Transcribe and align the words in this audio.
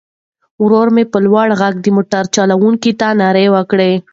ورور 0.63 0.87
مې 0.95 1.03
په 1.11 1.17
لوړ 1.25 1.47
غږ 1.61 1.75
د 1.81 1.85
موټر 1.95 2.23
چلوونکي 2.35 2.91
ته 2.99 3.07
ناره 3.19 3.45
کړه. 3.71 3.89